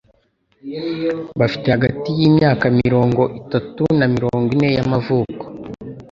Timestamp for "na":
3.99-4.05